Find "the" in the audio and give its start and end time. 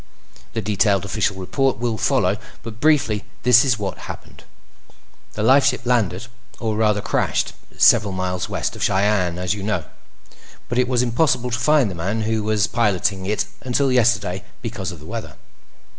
0.53-0.61, 5.33-5.43, 11.91-11.93, 14.99-15.05